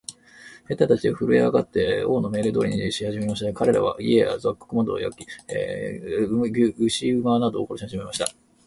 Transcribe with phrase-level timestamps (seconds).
[0.67, 3.53] 兵隊たちはふるえ上って、王の命令通りにしはじめました。
[3.53, 8.27] かれらは、家や穀物などを焼き、牛馬などを殺しはじめました。